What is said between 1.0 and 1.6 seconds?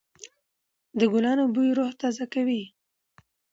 ګلانو